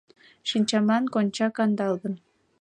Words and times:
Шинчамлан 0.49 1.03
конча 1.13 1.47
кандалгын 1.57 2.13